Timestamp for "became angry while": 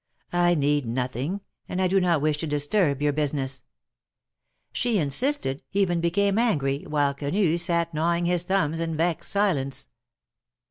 6.01-7.13